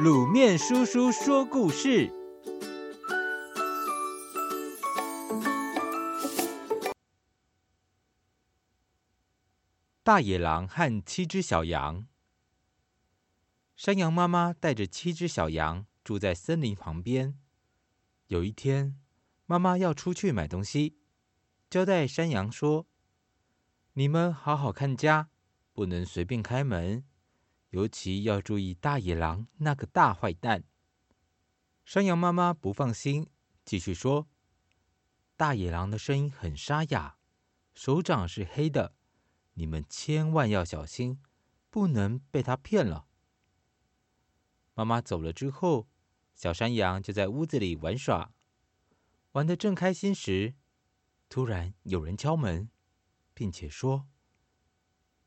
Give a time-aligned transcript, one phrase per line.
[0.00, 2.10] 卤面叔叔说故事：
[10.02, 12.06] 大野狼和七只小羊。
[13.76, 17.38] 山羊妈妈带着七只小羊住在森林旁边。
[18.28, 18.98] 有一天，
[19.44, 20.96] 妈妈要出去买东西，
[21.68, 22.86] 交代山羊说
[23.92, 25.28] ：“你们好好看家，
[25.74, 27.04] 不能随便开门。”
[27.72, 30.64] 尤其要注意大野狼那个大坏蛋。
[31.86, 33.30] 山羊妈妈不放心，
[33.64, 34.28] 继续说
[35.38, 37.16] ：“大野狼的声音很沙哑，
[37.72, 38.94] 手掌是黑的，
[39.54, 41.18] 你们千万要小心，
[41.70, 43.06] 不能被他骗了。”
[44.74, 45.88] 妈妈走了之后，
[46.34, 48.34] 小山羊就在屋子里玩耍，
[49.32, 50.54] 玩得正开心时，
[51.30, 52.68] 突然有人敲门，
[53.32, 54.06] 并且说：“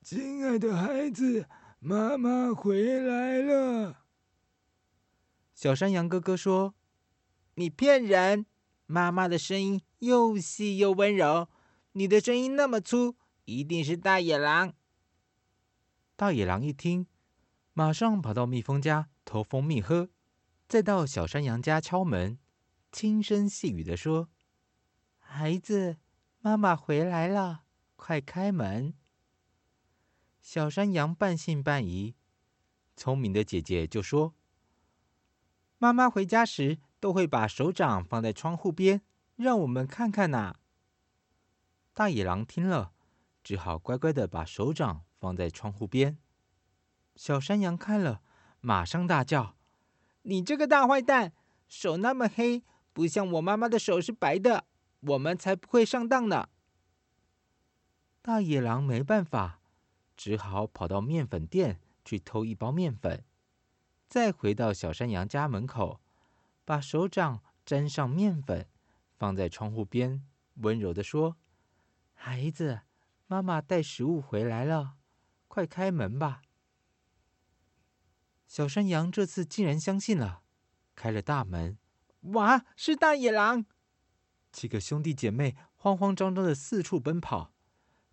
[0.00, 1.46] 亲爱的孩子。”
[1.82, 4.04] 妈妈回来了。
[5.54, 6.74] 小山羊哥哥说
[7.56, 8.44] ：“你骗人！
[8.84, 11.48] 妈妈的声音又细又温柔，
[11.92, 14.74] 你的声音那么粗，一定是大野狼。”
[16.16, 17.06] 大野狼一听，
[17.72, 20.10] 马上跑到蜜蜂家偷蜂蜜喝，
[20.68, 22.38] 再到小山羊家敲门，
[22.92, 24.28] 轻声细语地说
[25.18, 25.96] ：“孩子，
[26.40, 27.62] 妈妈回来了，
[27.96, 28.92] 快开门。”
[30.52, 32.16] 小山羊半信半疑，
[32.96, 34.34] 聪明的姐姐就说
[35.78, 39.00] ：“妈妈回家时都会把手掌放在窗户边，
[39.36, 40.56] 让我们看看呐。”
[41.94, 42.90] 大野狼听了，
[43.44, 46.18] 只好乖乖的把手掌放在窗户边。
[47.14, 48.20] 小山羊看了，
[48.60, 49.54] 马上大叫
[50.22, 51.32] ：“你这个大坏蛋，
[51.68, 54.64] 手那么黑，不像我妈妈的手是白的，
[54.98, 56.48] 我们才不会上当呢！”
[58.20, 59.59] 大野狼没办法。
[60.22, 63.24] 只好跑到面粉店去偷一包面粉，
[64.06, 66.02] 再回到小山羊家门口，
[66.66, 68.68] 把手掌沾上面粉，
[69.16, 70.22] 放在窗户边，
[70.56, 71.38] 温柔地说
[72.12, 72.82] ：“孩子，
[73.28, 74.96] 妈妈带食物回来了，
[75.48, 76.42] 快开门吧。”
[78.46, 80.42] 小山羊这次竟然相信了，
[80.94, 81.78] 开了大门。
[82.34, 83.64] 哇，是大野狼！
[84.52, 87.49] 七个兄弟姐妹慌慌张张的四处奔跑。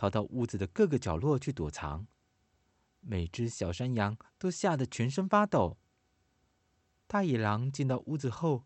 [0.00, 2.06] 逃到屋子的各个角落去躲藏，
[3.00, 5.76] 每只小山羊都吓得全身发抖。
[7.06, 8.64] 大野狼进到屋子后，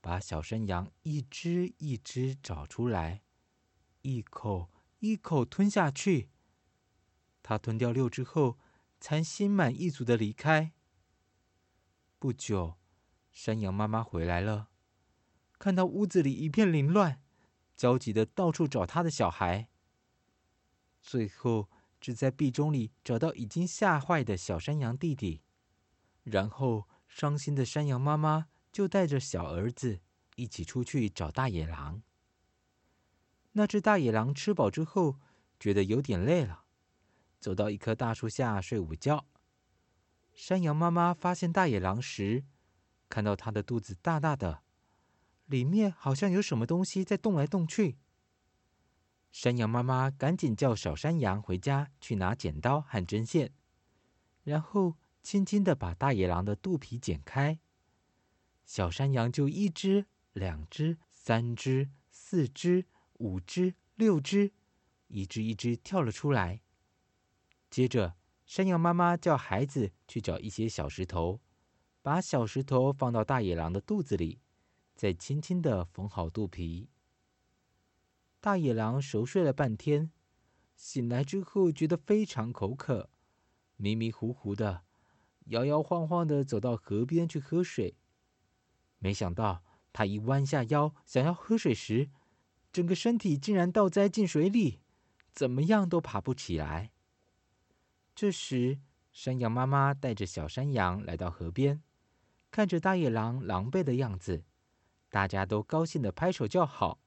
[0.00, 3.20] 把小山羊一只一只找出来，
[4.00, 4.70] 一口
[5.00, 6.30] 一口吞下去。
[7.42, 8.58] 他吞掉六只后，
[8.98, 10.72] 才心满意足的离开。
[12.18, 12.78] 不久，
[13.30, 14.70] 山羊妈妈回来了，
[15.58, 17.20] 看到屋子里一片凌乱，
[17.76, 19.68] 焦急的到处找他的小孩。
[21.00, 21.68] 最后，
[22.00, 25.42] 只在壁钟里找到已经吓坏的小山羊弟弟，
[26.22, 30.00] 然后伤心的山羊妈妈就带着小儿子
[30.36, 32.02] 一起出去找大野狼。
[33.52, 35.16] 那只大野狼吃饱之后，
[35.58, 36.64] 觉得有点累了，
[37.40, 39.26] 走到一棵大树下睡午觉。
[40.32, 42.44] 山羊妈妈发现大野狼时，
[43.08, 44.62] 看到它的肚子大大的，
[45.46, 47.98] 里面好像有什么东西在动来动去。
[49.30, 53.52] 山羊妈妈赶紧叫小山羊回家去拿剪刀和针线，
[54.42, 57.58] 然后轻轻的把大野狼的肚皮剪开。
[58.64, 64.52] 小山羊就一只、两只、三只、四只、五只、六只，
[65.08, 66.60] 一只一只跳了出来。
[67.70, 71.40] 接着，山羊妈妈叫孩子去找一些小石头，
[72.02, 74.40] 把小石头放到大野狼的肚子里，
[74.96, 76.88] 再轻轻的缝好肚皮。
[78.40, 80.10] 大野狼熟睡了半天，
[80.74, 83.10] 醒来之后觉得非常口渴，
[83.76, 84.82] 迷迷糊糊的，
[85.48, 87.96] 摇摇晃晃的走到河边去喝水。
[88.98, 89.62] 没想到
[89.92, 92.08] 他一弯下腰想要喝水时，
[92.72, 94.78] 整个身体竟然倒栽进水里，
[95.34, 96.92] 怎么样都爬不起来。
[98.14, 98.78] 这时，
[99.12, 101.82] 山羊妈妈带着小山羊来到河边，
[102.50, 104.44] 看着大野狼狼狈的样子，
[105.10, 107.02] 大家都高兴的拍手叫好。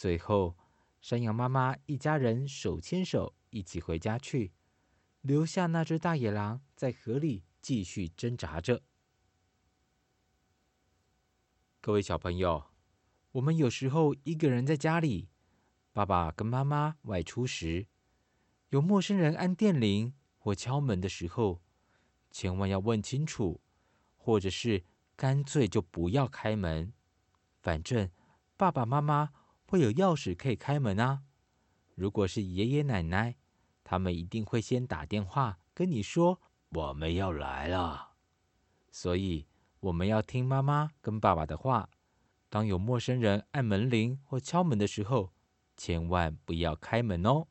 [0.00, 0.56] 最后，
[1.02, 4.50] 山羊妈妈一家人手牵手一起回家去，
[5.20, 8.80] 留下那只大野狼在河里继续挣扎着。
[11.82, 12.68] 各位小朋友，
[13.32, 15.28] 我们有时候一个人在家里，
[15.92, 17.86] 爸爸跟妈妈外出时，
[18.70, 21.60] 有陌生人按电铃或敲门的时候，
[22.30, 23.60] 千万要问清楚，
[24.16, 24.82] 或者是
[25.14, 26.94] 干脆就不要开门，
[27.60, 28.10] 反正
[28.56, 29.32] 爸爸妈妈。
[29.70, 31.22] 会有钥匙可以开门啊！
[31.94, 33.36] 如果是爷爷奶奶，
[33.84, 36.40] 他们一定会先打电话跟你说
[36.70, 38.14] 我们要来了。
[38.90, 39.46] 所以
[39.78, 41.88] 我们要听妈妈跟爸爸的话。
[42.48, 45.32] 当有陌生人按门铃或敲门的时候，
[45.76, 47.46] 千万不要开门哦。